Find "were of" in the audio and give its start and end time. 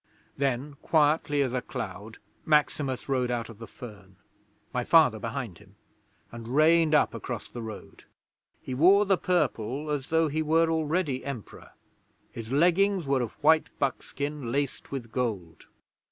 13.05-13.33